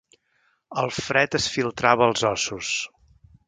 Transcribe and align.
El 0.83 0.89
fred 1.09 1.39
es 1.41 1.47
filtrava 1.57 2.07
als 2.09 2.27
ossos. 2.33 2.75